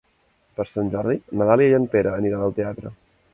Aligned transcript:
Per 0.59 0.63
Sant 0.71 0.89
Jordi 0.95 1.17
na 1.41 1.47
Dàlia 1.51 1.71
i 1.73 1.77
en 1.81 1.85
Pere 1.97 2.15
aniran 2.15 2.47
al 2.49 2.57
teatre. 2.63 2.95